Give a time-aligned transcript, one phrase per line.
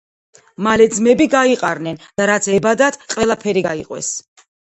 [0.67, 4.13] მალე ძმები გაიყარნენ და ,რაც ებადათ ყველაფერი გაიყვეს